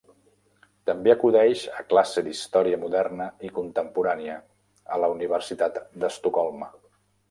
[0.89, 4.41] També acudeix a classe d'història moderna i contemporània,
[4.99, 6.71] a la Universitat d'Estocolm.